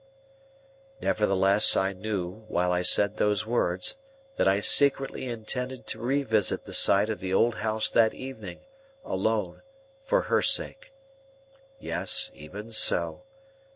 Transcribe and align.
Nevertheless, 0.99 1.77
I 1.77 1.93
knew, 1.93 2.43
while 2.47 2.71
I 2.71 2.81
said 2.81 3.17
those 3.17 3.45
words, 3.45 3.97
that 4.35 4.47
I 4.47 4.59
secretly 4.59 5.27
intended 5.29 5.85
to 5.85 5.99
revisit 6.01 6.65
the 6.65 6.73
site 6.73 7.09
of 7.11 7.19
the 7.19 7.31
old 7.31 7.57
house 7.57 7.87
that 7.89 8.15
evening, 8.15 8.61
alone, 9.05 9.61
for 10.03 10.21
her 10.23 10.41
sake. 10.41 10.91
Yes, 11.79 12.31
even 12.33 12.71
so. 12.71 13.25